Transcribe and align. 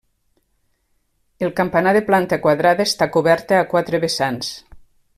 El 1.47 1.53
campanar 1.59 1.93
de 1.97 2.01
planta 2.09 2.41
quadrada 2.47 2.89
està 2.91 3.09
coberta 3.19 3.61
a 3.63 3.71
quatre 3.75 4.05
vessants. 4.07 4.53